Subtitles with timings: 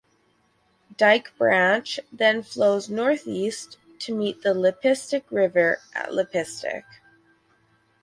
[0.97, 6.85] Dyke Branch then flows northeast to meet the Leipsic River at Leipsic.